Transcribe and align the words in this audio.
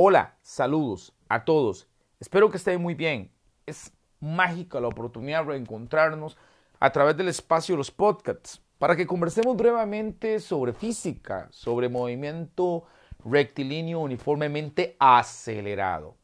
Hola, 0.00 0.36
saludos 0.42 1.12
a 1.28 1.44
todos. 1.44 1.88
Espero 2.20 2.52
que 2.52 2.58
estén 2.58 2.80
muy 2.80 2.94
bien. 2.94 3.32
Es 3.66 3.92
mágica 4.20 4.78
la 4.78 4.86
oportunidad 4.86 5.40
de 5.40 5.50
reencontrarnos 5.50 6.36
a 6.78 6.92
través 6.92 7.16
del 7.16 7.26
espacio 7.26 7.72
de 7.72 7.78
los 7.78 7.90
podcasts 7.90 8.62
para 8.78 8.94
que 8.94 9.08
conversemos 9.08 9.56
brevemente 9.56 10.38
sobre 10.38 10.72
física, 10.72 11.48
sobre 11.50 11.88
movimiento 11.88 12.84
rectilíneo 13.24 13.98
uniformemente 13.98 14.94
acelerado. 15.00 16.14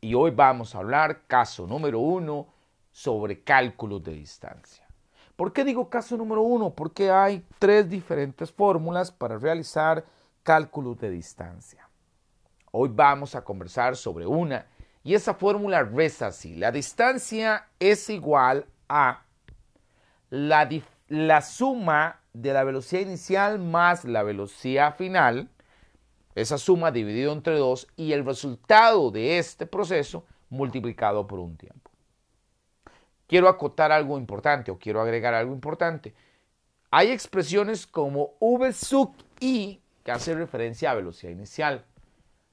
Y 0.00 0.14
hoy 0.14 0.32
vamos 0.32 0.74
a 0.74 0.78
hablar, 0.78 1.22
caso 1.28 1.64
número 1.64 2.00
uno, 2.00 2.48
sobre 2.90 3.44
cálculos 3.44 4.02
de 4.02 4.14
distancia. 4.14 4.84
¿Por 5.36 5.52
qué 5.52 5.62
digo 5.62 5.88
caso 5.88 6.16
número 6.16 6.42
uno? 6.42 6.70
Porque 6.70 7.12
hay 7.12 7.46
tres 7.60 7.88
diferentes 7.88 8.50
fórmulas 8.50 9.12
para 9.12 9.38
realizar 9.38 10.04
cálculos 10.42 10.98
de 10.98 11.10
distancia. 11.10 11.88
Hoy 12.74 12.88
vamos 12.90 13.34
a 13.34 13.44
conversar 13.44 13.96
sobre 13.96 14.26
una 14.26 14.66
y 15.04 15.12
esa 15.12 15.34
fórmula 15.34 15.82
reza 15.82 16.28
así. 16.28 16.54
La 16.56 16.72
distancia 16.72 17.68
es 17.78 18.08
igual 18.08 18.64
a 18.88 19.24
la, 20.30 21.42
suma 21.42 22.22
de 22.32 22.54
la 22.54 22.64
velocidad 22.64 23.02
inicial 23.02 23.58
más 23.58 24.06
la 24.06 24.22
velocidad 24.22 24.96
final, 24.96 25.50
esa 26.34 26.56
suma 26.56 26.90
dividido 26.90 27.34
entre 27.34 27.58
dos 27.58 27.88
y 27.94 28.12
el 28.12 28.24
resultado 28.24 29.10
de 29.10 29.36
este 29.36 29.66
proceso 29.66 30.24
multiplicado 30.48 31.26
por 31.26 31.40
un 31.40 31.58
tiempo. 31.58 31.90
Quiero 33.26 33.50
acotar 33.50 33.92
algo 33.92 34.16
importante 34.16 34.70
o 34.70 34.78
quiero 34.78 35.02
agregar 35.02 35.34
algo 35.34 35.52
importante. 35.52 36.14
Hay 36.90 37.10
expresiones 37.10 37.86
como 37.86 38.30
v 38.40 38.72
sub 38.72 39.14
i 39.40 39.82
que 40.02 40.10
hace 40.10 40.34
referencia 40.34 40.90
a 40.90 40.94
velocidad 40.94 41.32
inicial, 41.32 41.84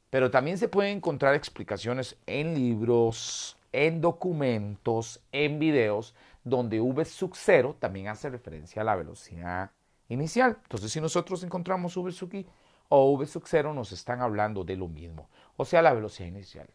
pero 0.09 0.31
también 0.31 0.57
se 0.57 0.67
pueden 0.67 0.97
encontrar 0.97 1.35
explicaciones 1.35 2.17
en 2.25 2.55
libros, 2.55 3.57
en 3.71 4.01
documentos, 4.01 5.21
en 5.31 5.59
videos, 5.59 6.15
donde 6.43 6.79
v 6.79 7.05
sub 7.05 7.33
0 7.35 7.75
también 7.79 8.07
hace 8.07 8.29
referencia 8.29 8.81
a 8.81 8.85
la 8.85 8.95
velocidad 8.95 9.71
inicial. 10.07 10.57
Entonces, 10.63 10.91
si 10.91 10.99
nosotros 10.99 11.43
encontramos 11.43 11.95
v 11.95 12.11
sub 12.11 12.33
i 12.33 12.45
o 12.89 13.13
v 13.13 13.25
sub 13.27 13.43
0, 13.45 13.73
nos 13.73 13.91
están 13.91 14.21
hablando 14.21 14.63
de 14.63 14.75
lo 14.75 14.87
mismo, 14.87 15.29
o 15.57 15.65
sea, 15.65 15.81
la 15.81 15.93
velocidad 15.93 16.27
inicial. 16.27 16.67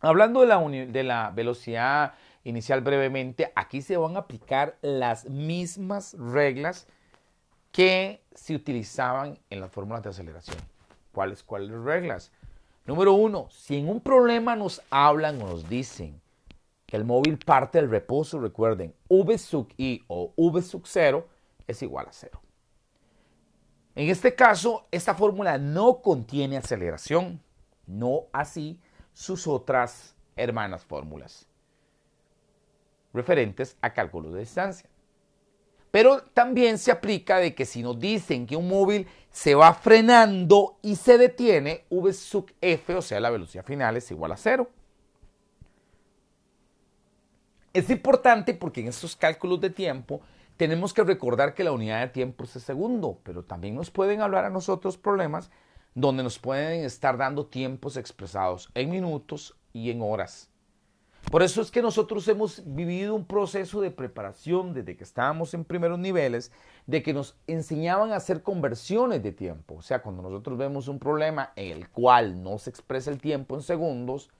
Hablando 0.00 0.40
de 0.40 0.46
la, 0.46 0.58
de 0.58 1.02
la 1.02 1.30
velocidad 1.30 2.14
inicial 2.42 2.80
brevemente, 2.82 3.52
aquí 3.54 3.80
se 3.80 3.96
van 3.96 4.16
a 4.16 4.20
aplicar 4.20 4.76
las 4.82 5.30
mismas 5.30 6.14
reglas 6.18 6.86
que 7.72 8.22
se 8.34 8.54
utilizaban 8.54 9.38
en 9.48 9.60
las 9.60 9.70
fórmulas 9.70 10.02
de 10.02 10.10
aceleración. 10.10 10.73
¿Cuáles, 11.14 11.42
cuáles 11.42 11.70
reglas? 11.70 12.30
Número 12.84 13.14
uno, 13.14 13.48
si 13.48 13.78
en 13.78 13.88
un 13.88 14.00
problema 14.00 14.54
nos 14.54 14.82
hablan 14.90 15.40
o 15.40 15.46
nos 15.46 15.68
dicen 15.68 16.20
que 16.84 16.98
el 16.98 17.04
móvil 17.04 17.38
parte 17.38 17.78
del 17.78 17.88
reposo, 17.88 18.38
recuerden, 18.38 18.94
V 19.08 19.38
sub 19.38 19.72
i 19.78 20.04
o 20.08 20.34
V 20.36 20.60
sub 20.60 20.82
0 20.84 21.26
es 21.66 21.82
igual 21.82 22.08
a 22.08 22.12
0. 22.12 22.38
En 23.94 24.10
este 24.10 24.34
caso, 24.34 24.86
esta 24.90 25.14
fórmula 25.14 25.56
no 25.56 26.02
contiene 26.02 26.58
aceleración, 26.58 27.40
no 27.86 28.24
así 28.32 28.78
sus 29.14 29.46
otras 29.46 30.14
hermanas 30.36 30.84
fórmulas 30.84 31.48
referentes 33.14 33.78
a 33.80 33.94
cálculo 33.94 34.30
de 34.32 34.40
distancia. 34.40 34.90
Pero 35.94 36.22
también 36.22 36.78
se 36.78 36.90
aplica 36.90 37.38
de 37.38 37.54
que 37.54 37.64
si 37.64 37.80
nos 37.80 38.00
dicen 38.00 38.48
que 38.48 38.56
un 38.56 38.66
móvil 38.66 39.06
se 39.30 39.54
va 39.54 39.72
frenando 39.72 40.76
y 40.82 40.96
se 40.96 41.18
detiene, 41.18 41.84
V 41.88 42.12
sub 42.12 42.50
F, 42.60 42.96
o 42.96 43.00
sea, 43.00 43.20
la 43.20 43.30
velocidad 43.30 43.64
final 43.64 43.96
es 43.96 44.10
igual 44.10 44.32
a 44.32 44.36
cero. 44.36 44.68
Es 47.72 47.90
importante 47.90 48.54
porque 48.54 48.80
en 48.80 48.88
estos 48.88 49.14
cálculos 49.14 49.60
de 49.60 49.70
tiempo 49.70 50.20
tenemos 50.56 50.92
que 50.92 51.04
recordar 51.04 51.54
que 51.54 51.62
la 51.62 51.70
unidad 51.70 52.00
de 52.00 52.08
tiempo 52.08 52.42
es 52.42 52.56
el 52.56 52.62
segundo, 52.62 53.20
pero 53.22 53.44
también 53.44 53.76
nos 53.76 53.92
pueden 53.92 54.20
hablar 54.20 54.46
a 54.46 54.50
nosotros 54.50 54.98
problemas 54.98 55.52
donde 55.94 56.24
nos 56.24 56.40
pueden 56.40 56.84
estar 56.84 57.16
dando 57.16 57.46
tiempos 57.46 57.96
expresados 57.96 58.68
en 58.74 58.90
minutos 58.90 59.54
y 59.72 59.92
en 59.92 60.02
horas. 60.02 60.50
Por 61.30 61.42
eso 61.42 61.60
es 61.62 61.70
que 61.70 61.82
nosotros 61.82 62.28
hemos 62.28 62.62
vivido 62.64 63.14
un 63.14 63.24
proceso 63.24 63.80
de 63.80 63.90
preparación 63.90 64.72
desde 64.72 64.96
que 64.96 65.04
estábamos 65.04 65.52
en 65.54 65.64
primeros 65.64 65.98
niveles, 65.98 66.52
de 66.86 67.02
que 67.02 67.12
nos 67.12 67.36
enseñaban 67.46 68.12
a 68.12 68.16
hacer 68.16 68.42
conversiones 68.42 69.22
de 69.22 69.32
tiempo. 69.32 69.76
O 69.76 69.82
sea, 69.82 70.00
cuando 70.00 70.22
nosotros 70.22 70.56
vemos 70.56 70.86
un 70.86 70.98
problema 70.98 71.52
en 71.56 71.72
el 71.72 71.88
cual 71.88 72.42
no 72.42 72.58
se 72.58 72.70
expresa 72.70 73.10
el 73.10 73.20
tiempo 73.20 73.56
en 73.56 73.62
segundos, 73.62 74.30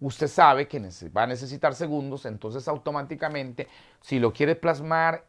usted 0.00 0.28
sabe 0.28 0.68
que 0.68 0.80
va 1.14 1.24
a 1.24 1.26
necesitar 1.26 1.74
segundos, 1.74 2.24
entonces 2.24 2.66
automáticamente, 2.68 3.68
si 4.00 4.18
lo 4.18 4.32
quiere 4.32 4.54
plasmar 4.54 5.26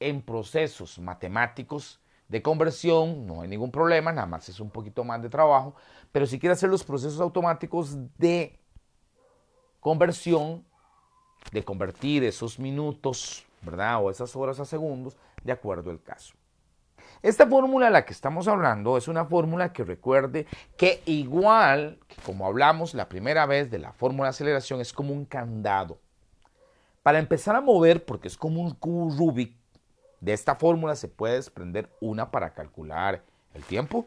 en 0.00 0.22
procesos 0.22 0.98
matemáticos 0.98 2.00
de 2.28 2.42
conversión, 2.42 3.26
no 3.26 3.42
hay 3.42 3.48
ningún 3.48 3.70
problema, 3.70 4.12
nada 4.12 4.26
más 4.26 4.48
es 4.48 4.60
un 4.60 4.70
poquito 4.70 5.04
más 5.04 5.22
de 5.22 5.30
trabajo, 5.30 5.74
pero 6.12 6.26
si 6.26 6.38
quiere 6.38 6.52
hacer 6.52 6.68
los 6.68 6.84
procesos 6.84 7.20
automáticos 7.20 7.96
de 8.18 8.57
conversión, 9.80 10.64
de 11.52 11.64
convertir 11.64 12.24
esos 12.24 12.58
minutos, 12.58 13.46
¿verdad? 13.62 14.02
O 14.02 14.10
esas 14.10 14.34
horas 14.36 14.60
a 14.60 14.64
segundos, 14.64 15.16
de 15.42 15.52
acuerdo 15.52 15.90
al 15.90 16.02
caso. 16.02 16.34
Esta 17.22 17.46
fórmula 17.46 17.86
de 17.86 17.92
la 17.92 18.04
que 18.04 18.12
estamos 18.12 18.46
hablando 18.46 18.96
es 18.96 19.08
una 19.08 19.24
fórmula 19.24 19.72
que 19.72 19.82
recuerde 19.82 20.46
que 20.76 21.02
igual 21.06 21.98
que 22.06 22.16
como 22.22 22.46
hablamos 22.46 22.94
la 22.94 23.08
primera 23.08 23.46
vez 23.46 23.70
de 23.70 23.78
la 23.78 23.92
fórmula 23.92 24.24
de 24.24 24.30
aceleración, 24.30 24.80
es 24.80 24.92
como 24.92 25.12
un 25.12 25.24
candado. 25.24 25.98
Para 27.02 27.18
empezar 27.18 27.56
a 27.56 27.60
mover, 27.60 28.04
porque 28.04 28.28
es 28.28 28.36
como 28.36 28.60
un 28.60 28.74
cubo 28.74 29.16
Rubik, 29.16 29.56
de 30.20 30.32
esta 30.32 30.56
fórmula 30.56 30.94
se 30.96 31.08
puede 31.08 31.34
desprender 31.34 31.90
una 32.00 32.30
para 32.30 32.52
calcular 32.52 33.24
el 33.54 33.64
tiempo. 33.64 34.06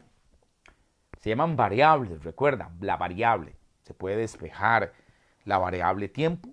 Se 1.20 1.30
llaman 1.30 1.56
variables, 1.56 2.22
recuerda, 2.22 2.70
la 2.80 2.96
variable. 2.96 3.56
Se 3.82 3.94
puede 3.94 4.16
despejar 4.16 4.92
la 5.44 5.58
variable 5.58 6.08
tiempo. 6.08 6.50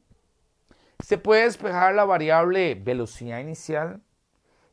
Se 1.00 1.18
puede 1.18 1.44
despejar 1.44 1.96
la 1.96 2.06
variable 2.06 2.76
velocidad 2.76 3.40
inicial 3.40 4.02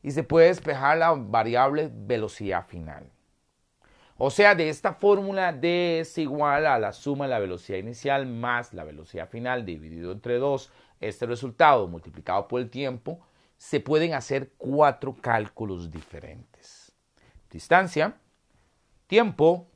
y 0.02 0.10
se 0.10 0.22
puede 0.22 0.48
despejar 0.48 0.98
la 0.98 1.12
variable 1.12 1.90
velocidad 1.92 2.66
final. 2.66 3.10
O 4.18 4.30
sea, 4.30 4.54
de 4.54 4.70
esta 4.70 4.94
fórmula 4.94 5.52
D 5.52 6.00
es 6.00 6.16
igual 6.16 6.66
a 6.66 6.78
la 6.78 6.92
suma 6.92 7.26
de 7.26 7.32
la 7.32 7.38
velocidad 7.38 7.78
inicial 7.78 8.26
más 8.26 8.72
la 8.72 8.84
velocidad 8.84 9.28
final 9.28 9.66
dividido 9.66 10.10
entre 10.10 10.38
2. 10.38 10.72
Este 11.00 11.26
resultado 11.26 11.86
multiplicado 11.86 12.48
por 12.48 12.60
el 12.60 12.70
tiempo, 12.70 13.20
se 13.58 13.80
pueden 13.80 14.14
hacer 14.14 14.52
cuatro 14.56 15.14
cálculos 15.20 15.90
diferentes. 15.90 16.92
Distancia, 17.50 18.16
tiempo, 19.06 19.68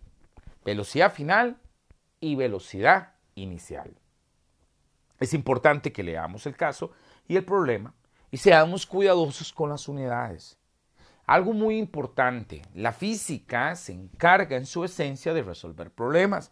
velocidad 0.64 1.12
final 1.12 1.58
y 2.18 2.34
velocidad 2.34 3.14
inicial. 3.34 3.94
Es 5.20 5.34
importante 5.34 5.92
que 5.92 6.02
leamos 6.02 6.46
el 6.46 6.56
caso 6.56 6.92
y 7.28 7.36
el 7.36 7.44
problema 7.44 7.94
y 8.30 8.38
seamos 8.38 8.86
cuidadosos 8.86 9.52
con 9.52 9.68
las 9.68 9.86
unidades. 9.86 10.56
Algo 11.26 11.52
muy 11.52 11.78
importante, 11.78 12.62
la 12.74 12.92
física 12.92 13.76
se 13.76 13.92
encarga 13.92 14.56
en 14.56 14.66
su 14.66 14.82
esencia 14.82 15.34
de 15.34 15.42
resolver 15.42 15.90
problemas. 15.90 16.50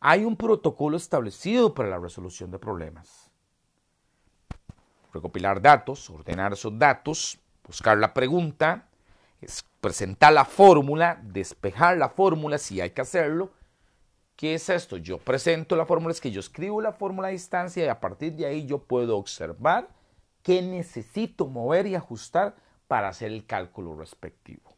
Hay 0.00 0.24
un 0.24 0.36
protocolo 0.36 0.96
establecido 0.96 1.74
para 1.74 1.90
la 1.90 1.98
resolución 1.98 2.50
de 2.50 2.58
problemas. 2.58 3.30
Recopilar 5.12 5.60
datos, 5.60 6.10
ordenar 6.10 6.54
esos 6.54 6.76
datos, 6.78 7.38
buscar 7.64 7.98
la 7.98 8.12
pregunta, 8.12 8.88
presentar 9.80 10.32
la 10.32 10.44
fórmula, 10.44 11.20
despejar 11.22 11.98
la 11.98 12.08
fórmula 12.08 12.58
si 12.58 12.80
hay 12.80 12.90
que 12.90 13.02
hacerlo 13.02 13.52
¿Qué 14.36 14.52
es 14.54 14.68
esto? 14.68 14.98
Yo 14.98 15.16
presento 15.16 15.76
la 15.76 15.86
fórmula, 15.86 16.12
es 16.12 16.20
que 16.20 16.30
yo 16.30 16.40
escribo 16.40 16.82
la 16.82 16.92
fórmula 16.92 17.28
a 17.28 17.30
distancia 17.30 17.84
y 17.84 17.88
a 17.88 18.00
partir 18.00 18.34
de 18.34 18.44
ahí 18.44 18.66
yo 18.66 18.78
puedo 18.82 19.16
observar 19.16 19.88
qué 20.42 20.60
necesito 20.60 21.46
mover 21.46 21.86
y 21.86 21.94
ajustar 21.94 22.54
para 22.86 23.08
hacer 23.08 23.32
el 23.32 23.46
cálculo 23.46 23.96
respectivo. 23.96 24.76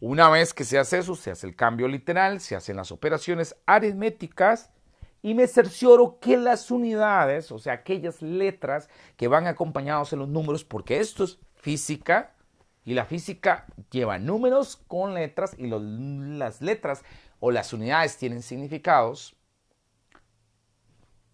Una 0.00 0.30
vez 0.30 0.54
que 0.54 0.64
se 0.64 0.78
hace 0.78 0.98
eso, 0.98 1.14
se 1.14 1.30
hace 1.30 1.46
el 1.46 1.54
cambio 1.54 1.86
literal, 1.86 2.40
se 2.40 2.56
hacen 2.56 2.76
las 2.76 2.90
operaciones 2.90 3.54
aritméticas 3.66 4.70
y 5.20 5.34
me 5.34 5.46
cercioro 5.46 6.18
que 6.18 6.36
las 6.38 6.70
unidades, 6.70 7.52
o 7.52 7.58
sea, 7.58 7.74
aquellas 7.74 8.22
letras 8.22 8.88
que 9.16 9.28
van 9.28 9.46
acompañados 9.46 10.12
en 10.12 10.20
los 10.20 10.28
números, 10.28 10.64
porque 10.64 10.98
esto 10.98 11.22
es 11.22 11.38
física 11.54 12.34
y 12.84 12.94
la 12.94 13.04
física 13.04 13.66
lleva 13.92 14.18
números 14.18 14.76
con 14.88 15.14
letras 15.14 15.54
y 15.56 15.68
las 15.68 16.60
letras 16.60 17.04
o 17.42 17.50
las 17.50 17.74
unidades 17.74 18.16
tienen 18.16 18.40
significados 18.40 19.36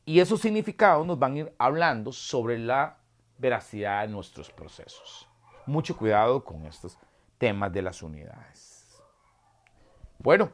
y 0.05 0.19
esos 0.19 0.41
significados 0.41 1.07
nos 1.07 1.19
van 1.19 1.35
a 1.35 1.39
ir 1.39 1.55
hablando 1.59 2.11
sobre 2.11 2.59
la 2.59 2.99
veracidad 3.37 4.03
de 4.03 4.09
nuestros 4.09 4.51
procesos. 4.51 5.29
Mucho 5.67 5.97
cuidado 5.97 6.43
con 6.43 6.65
estos 6.67 6.99
temas 7.37 7.73
de 7.73 7.83
las 7.83 8.03
unidades. 8.03 9.01
Bueno, 10.19 10.51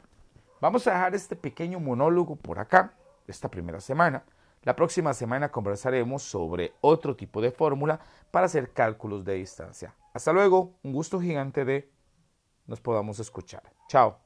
Vamos 0.65 0.87
a 0.87 0.93
dejar 0.93 1.15
este 1.15 1.37
pequeño 1.37 1.79
monólogo 1.79 2.37
por 2.37 2.59
acá, 2.59 2.95
esta 3.27 3.51
primera 3.51 3.83
semana. 3.83 4.25
La 4.62 4.75
próxima 4.75 5.12
semana 5.12 5.51
conversaremos 5.51 6.23
sobre 6.23 6.73
otro 6.81 7.15
tipo 7.15 7.43
de 7.43 7.51
fórmula 7.51 8.01
para 8.31 8.47
hacer 8.47 8.73
cálculos 8.73 9.27
de 9.27 9.35
distancia. 9.35 9.95
Hasta 10.15 10.33
luego, 10.33 10.73
un 10.83 10.95
gusto 10.95 11.21
gigante 11.21 11.67
de 11.67 11.93
nos 12.67 12.81
podamos 12.81 13.19
escuchar. 13.19 13.62
Chao. 13.89 14.24